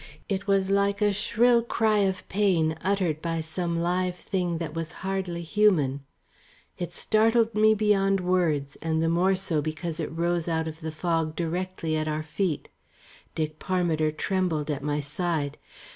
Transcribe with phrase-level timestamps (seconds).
[0.27, 4.93] It was like a shrill cry of pain uttered by some live thing that was
[5.05, 6.03] hardly human.
[6.79, 10.91] It startled me beyond words, and the more so because it rose out of the
[10.91, 12.67] fog directly at our feet.
[13.35, 15.59] Dick Parmiter trembled at my side.